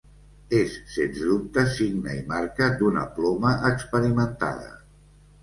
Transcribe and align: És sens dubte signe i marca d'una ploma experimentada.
És 0.59 0.77
sens 0.93 1.19
dubte 1.25 1.65
signe 1.73 2.15
i 2.21 2.23
marca 2.33 2.71
d'una 2.81 3.05
ploma 3.19 3.53
experimentada. 3.71 4.75